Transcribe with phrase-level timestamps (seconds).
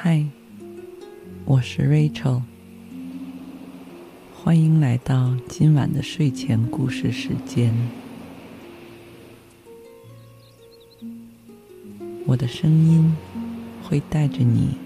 [0.00, 0.24] 嗨，
[1.44, 2.42] 我是 Rachel，
[4.32, 7.74] 欢迎来到今晚的睡前故事时间。
[12.26, 13.12] 我的声音
[13.82, 14.76] 会带着你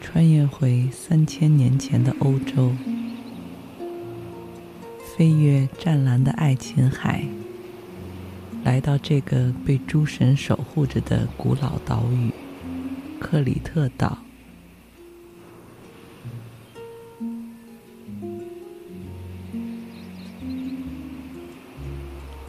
[0.00, 2.70] 穿越回三千年前的欧洲，
[5.16, 7.24] 飞越湛蓝的爱琴海，
[8.62, 12.45] 来到这个被诸神守护着的古老岛屿。
[13.18, 14.18] 克里特岛，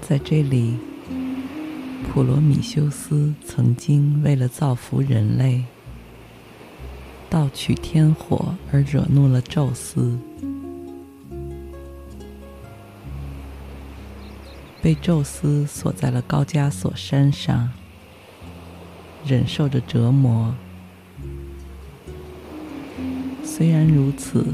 [0.01, 0.77] 在这里，
[2.07, 5.63] 普罗米修斯曾经为了造福人类，
[7.29, 10.19] 盗取天火而惹怒了宙斯，
[14.81, 17.71] 被宙斯锁在了高加索山上。
[19.25, 20.55] 忍受着折磨，
[23.57, 24.45] 虽然如此，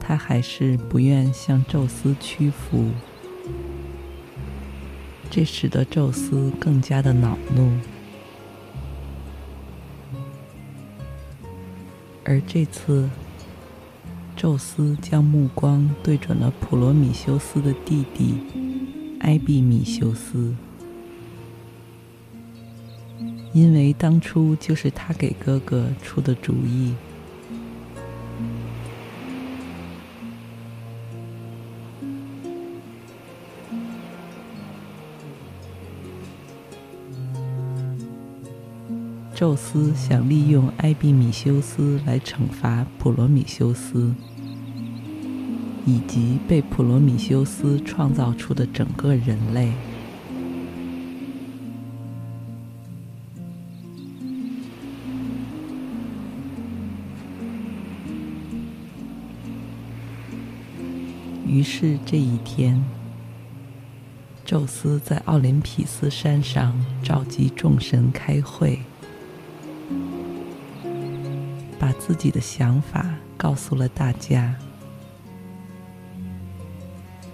[0.00, 2.90] 他还是不愿向宙斯屈服，
[5.30, 7.70] 这使得宙斯更加的恼怒。
[12.24, 13.08] 而这次，
[14.34, 18.40] 宙斯将目光对准了普罗米修斯的弟弟
[19.20, 20.52] 埃庇米修斯。
[23.52, 26.92] 因为当初就是他给哥哥出的主意。
[39.42, 44.14] 宙斯想利用埃庇米修斯来惩罚普罗米修斯，
[45.84, 49.72] 以及被普罗米修斯创造出的整个人类。
[61.44, 62.80] 于是这一天，
[64.44, 66.72] 宙斯在奥林匹斯山上
[67.02, 68.81] 召集众神开会，
[72.04, 74.56] 自己的想法告诉了大家。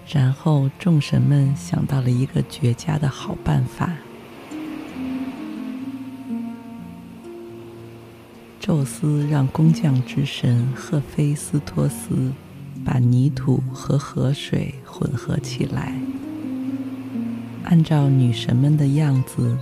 [0.06, 3.92] 然后众神们想到了一个绝佳的好办法。
[8.60, 12.32] 宙斯让工匠之神赫菲斯托斯。
[12.84, 15.92] 把泥土和河水混合起来，
[17.64, 19.58] 按照女神们的样子，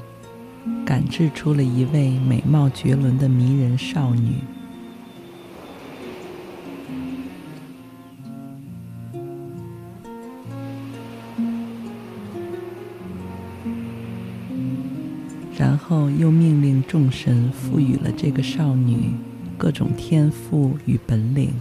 [0.85, 4.35] 赶制出了一位美貌绝伦的迷人少女。
[15.89, 19.13] 后又命令众神赋予了这个少女
[19.57, 21.55] 各种天赋与本领。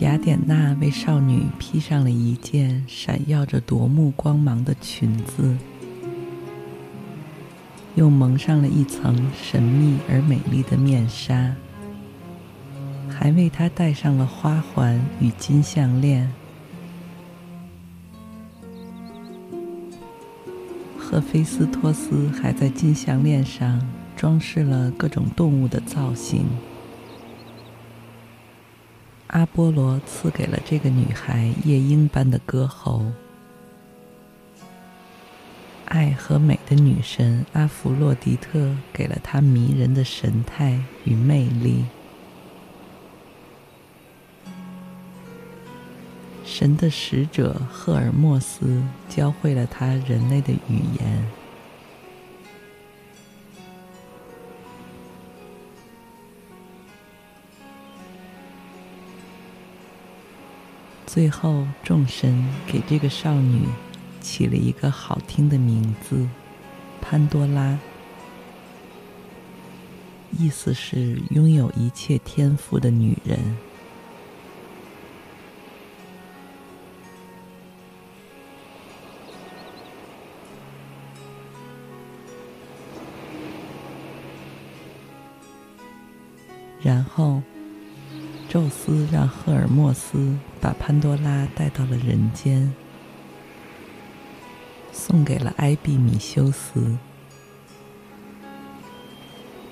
[0.00, 5.56] 雅典娜为少女披上了一件闪耀着夺目光芒的裙子，
[7.94, 11.54] 又蒙上了一层神秘而美丽的面纱，
[13.08, 16.28] 还为她戴上了花环与金项链。
[21.12, 23.86] 赫菲斯托斯还在金项链上
[24.16, 26.46] 装饰了各种动物的造型。
[29.26, 33.04] 阿波罗赐给了这个女孩夜莺般的歌喉，
[35.84, 41.84] 爱和美的女神阿弗洛狄特给了她迷人的神态与魅力，
[46.62, 51.26] 神的使者赫尔墨斯教会了她人类的语言。
[61.04, 63.62] 最后，众神给这个少女
[64.20, 66.28] 起了一个好听的名字——
[67.02, 67.76] 潘多拉，
[70.38, 73.36] 意思是拥有一切天赋的女人。
[86.82, 87.40] 然后，
[88.48, 92.74] 宙斯让赫尔墨斯把潘多拉带到了人间，
[94.90, 96.98] 送给了埃庇米修斯，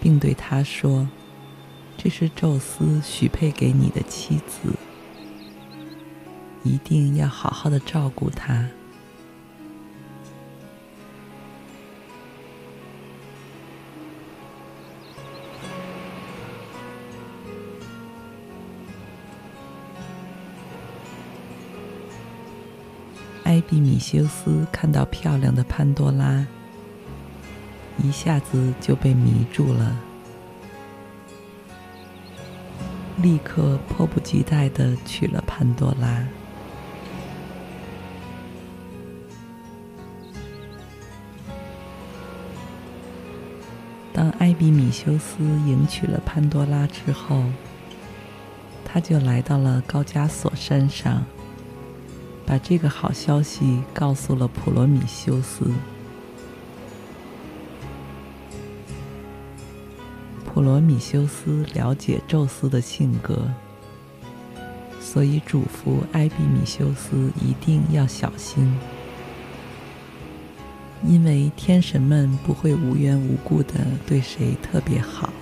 [0.00, 1.08] 并对他说
[1.98, 4.72] ：“这是宙斯许配给你的妻子，
[6.62, 8.68] 一定要好好的照顾她。”
[23.50, 26.46] 埃比米修斯看到漂亮的潘多拉，
[27.98, 29.96] 一下子就被迷住了，
[33.16, 36.24] 立刻迫不及待地娶了潘多拉。
[44.12, 47.42] 当埃比米修斯迎娶了潘多拉之后，
[48.84, 51.24] 他就来到了高加索山上。
[52.50, 55.70] 把这个好消息告诉了普罗米修斯。
[60.44, 63.48] 普罗米修斯了解宙斯的性格，
[65.00, 68.76] 所以嘱咐埃庇米修斯一定要小心，
[71.06, 73.74] 因为天神们不会无缘无故的
[74.08, 75.32] 对谁特别好。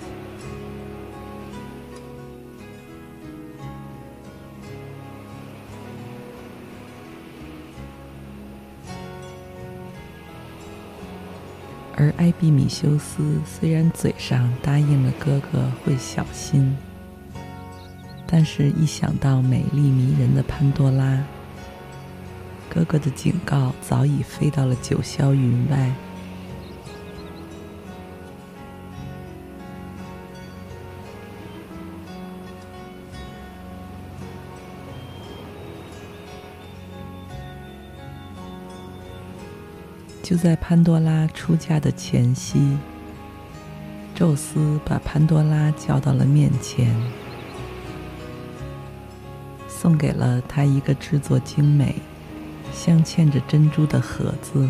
[12.19, 16.75] 艾比米修斯虽然嘴上答应了哥哥会小心，
[18.27, 21.23] 但是一想到美丽迷人的潘多拉，
[22.69, 25.89] 哥哥的警告早已飞到了九霄云外。
[40.29, 42.77] 就在潘多拉出嫁的前夕，
[44.13, 46.95] 宙斯把潘多拉叫到了面前，
[49.67, 51.95] 送给了他一个制作精美、
[52.71, 54.69] 镶嵌着珍珠的盒子，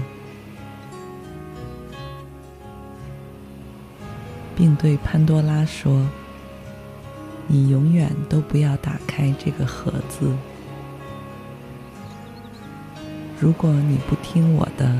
[4.55, 6.07] 并对潘多拉说
[7.47, 10.33] ：“你永远都不要打开这个盒子，
[13.37, 14.97] 如果你不听我的。”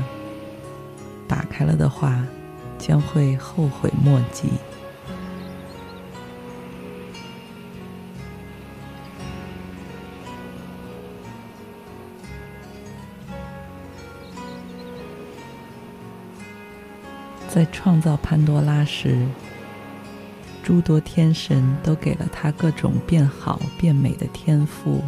[1.60, 2.24] 开了的话，
[2.78, 4.48] 将会后悔莫及。
[17.46, 19.18] 在创造潘多拉时，
[20.62, 25.04] 诸多天神都给了他各种变好变美的天赋。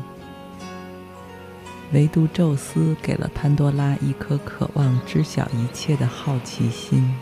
[1.93, 7.15] 唯独宙斯给了潘多拉一颗渴望知晓一切的好奇心，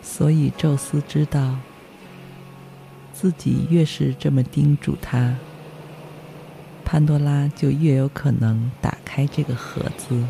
[0.00, 1.56] 所以宙斯知道，
[3.12, 5.34] 自己越是这么叮嘱他，
[6.84, 10.22] 潘多拉就越有可能打开这个盒子。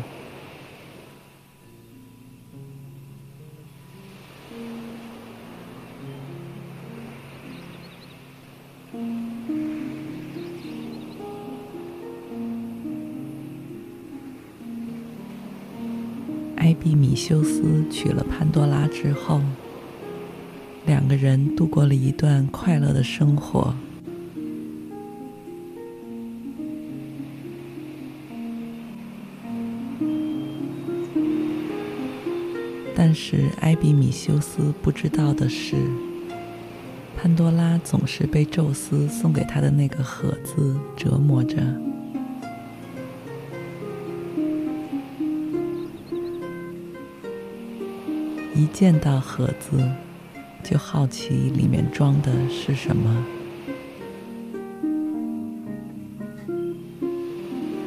[17.27, 19.41] 修斯娶了潘多拉之后，
[20.85, 23.75] 两个人度过了一段快乐的生活。
[32.95, 35.75] 但是埃比米修斯不知道的是，
[37.17, 41.57] 潘多拉总是被宙斯送给他的那个盒子折磨着。
[48.57, 49.87] 一见到盒子，
[50.63, 53.23] 就好奇里面装的是什么，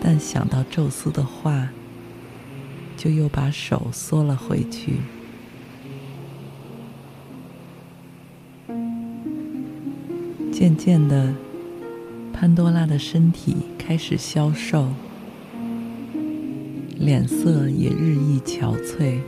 [0.00, 1.70] 但想到宙斯的话，
[2.96, 4.98] 就又把手缩了回去。
[10.52, 11.34] 渐渐的，
[12.32, 14.86] 潘多拉的身体开始消瘦，
[16.96, 19.18] 脸色也日益憔悴。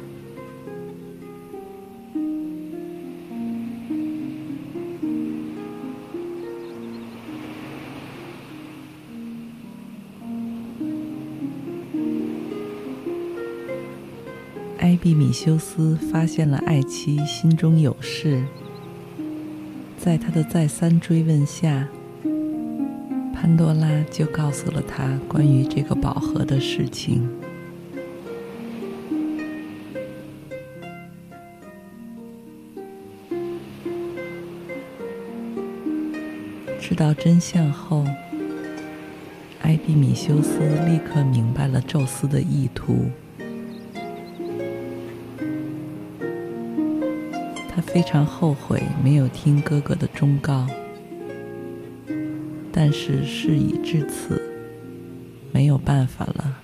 [15.03, 18.45] 毕米修斯发现了爱妻心中有事，
[19.99, 21.89] 在他的再三追问下，
[23.35, 27.29] 潘多拉就告诉了他关于这个宝盒的事情。
[36.81, 38.05] 知道真相后，
[39.63, 43.11] 艾比米修斯立刻明白了宙斯的意图。
[47.93, 50.67] 非常后悔没有听哥哥的忠告，
[52.73, 54.41] 但是事已至此，
[55.53, 56.59] 没有办法了。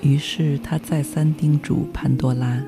[0.00, 2.62] 于是他再三叮嘱潘多拉，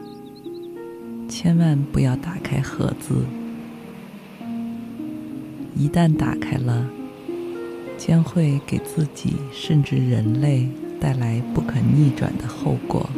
[1.29, 3.25] 千万不要打开盒子。
[5.77, 6.87] 一旦打开了，
[8.05, 10.69] 将会给自己甚至人类
[11.01, 13.09] 带来不可逆转的后果。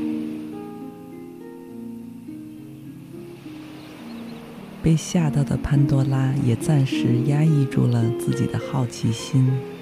[4.83, 9.74] 被吓到的潘多拉也暂时压抑住了自己的好奇心。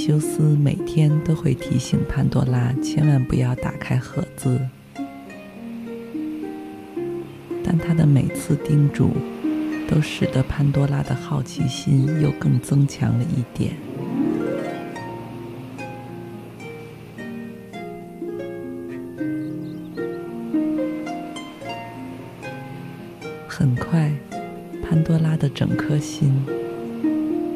[0.00, 4.58] 修斯每天都会提醒潘多拉千万不要打开盒子，
[7.62, 9.10] 但他的每次叮嘱
[9.86, 13.74] 都使得潘多拉的好奇心又更增强了一点。
[23.46, 24.10] 很快，
[24.82, 26.39] 潘多拉的整颗心。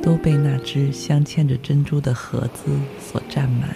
[0.05, 3.75] 都被那只镶嵌着珍珠的盒子所占满。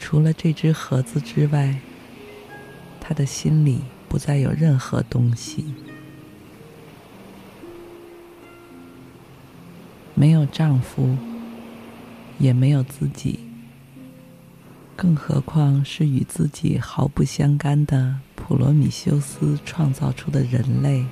[0.00, 1.78] 除了这只盒子之外，
[3.00, 5.72] 他的心里不再有任何东西，
[10.16, 11.16] 没有丈夫，
[12.40, 13.47] 也没有自己。
[15.00, 21.06] 更何况是与自己毫不相干的普罗米修斯创造出的人类。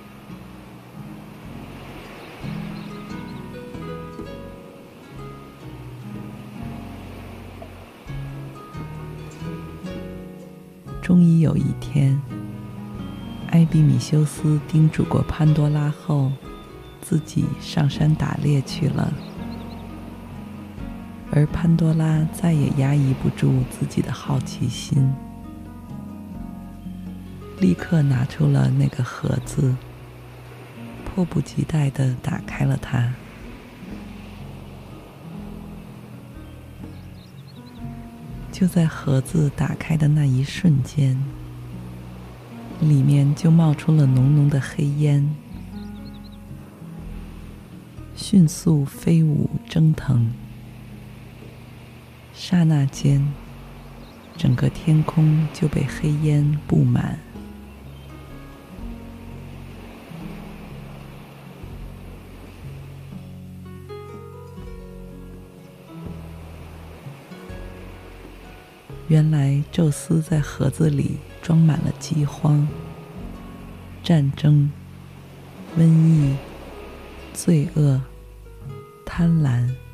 [11.01, 12.21] 终于有一天，
[13.51, 16.33] 艾比米修斯叮嘱过潘多拉后，
[17.01, 19.13] 自己上山打猎去了。
[21.37, 25.13] 而潘多拉再也压抑不住自己的好奇心，
[27.61, 29.77] 立刻拿出了那个盒子，
[31.05, 33.13] 迫不及待地打开了它。
[38.51, 41.23] 就在盒子打开的那一瞬间，
[42.81, 45.37] 里面就冒出了浓浓的黑烟，
[48.15, 50.33] 迅速飞舞蒸腾。
[52.39, 53.27] 刹那间，
[54.37, 57.19] 整个天空就被黑烟布满。
[69.09, 72.69] 原来，宙斯在盒子里装满了饥荒、
[74.05, 74.71] 战争、
[75.79, 76.37] 瘟疫、
[77.33, 78.01] 罪恶、
[79.07, 79.86] 贪婪。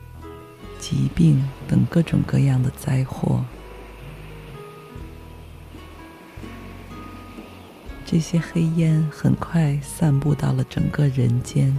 [0.83, 3.45] 疾病等各种各样的灾祸，
[8.05, 11.73] 这些黑烟很快散布到了整个人间。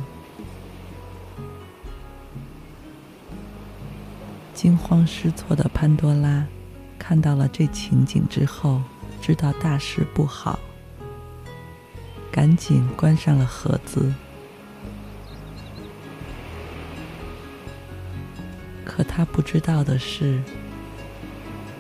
[4.54, 6.48] 惊慌失措的潘多拉
[6.98, 8.82] 看到了这情景之后，
[9.22, 10.58] 知道大事不好，
[12.32, 14.14] 赶紧关上了盒子。
[18.96, 20.40] 可他不知道的是，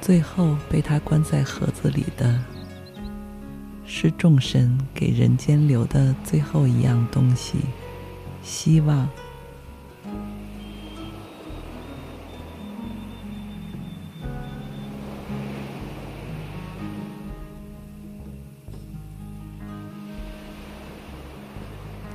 [0.01, 2.43] 最后被他关在盒子里的，
[3.85, 7.59] 是众神给人间留的最后一样东西——
[8.41, 9.07] 希望。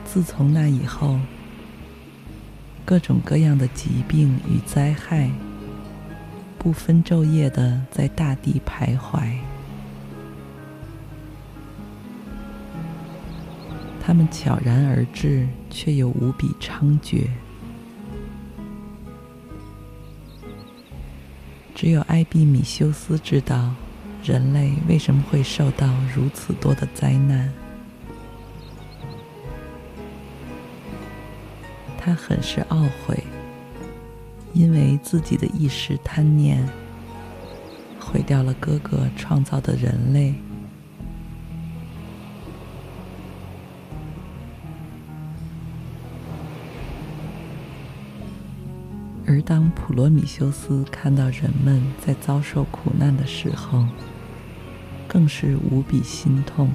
[0.05, 1.21] 自从那以后，
[2.89, 5.31] 各种各样的疾病与灾害，
[6.59, 9.29] 不分昼夜的在大地徘徊。
[14.01, 17.27] 他们悄然而至，却又无比猖獗。
[21.75, 23.75] 只有艾比米修斯知道，
[24.25, 27.53] 人类为什么会受到如此多的灾难。
[32.09, 33.23] 他很是懊悔，
[34.55, 36.67] 因为自己的一时贪念，
[38.01, 40.35] 毁掉了哥哥创造的人类。
[49.27, 53.85] 而当普罗米修斯看到人们在遭受苦难的时候，
[55.07, 56.71] 更是无比心痛。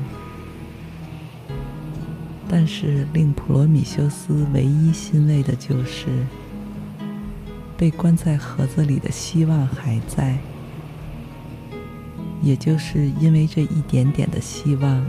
[2.55, 6.05] 但是令普罗米修斯唯一欣慰的就是，
[7.75, 10.37] 被关在盒子里的希望还在。
[12.43, 15.03] 也就是因为这一点点的希望，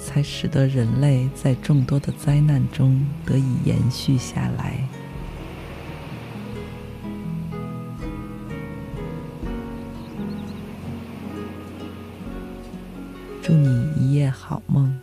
[0.00, 4.84] 才使得人类在众多的灾难中得以延续下来。
[13.40, 14.99] 祝你一夜好梦。